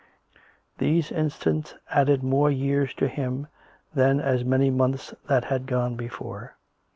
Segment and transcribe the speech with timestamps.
[0.79, 3.45] These instants added more years to him
[3.93, 6.55] than as many months that had gone before.